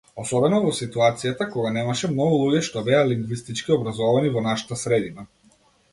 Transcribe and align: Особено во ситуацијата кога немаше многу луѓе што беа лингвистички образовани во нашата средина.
Особено 0.21 0.59
во 0.61 0.71
ситуацијата 0.77 1.47
кога 1.57 1.73
немаше 1.75 2.09
многу 2.15 2.39
луѓе 2.41 2.63
што 2.69 2.85
беа 2.89 3.03
лингвистички 3.11 3.77
образовани 3.77 4.33
во 4.39 4.47
нашата 4.51 4.79
средина. 4.87 5.29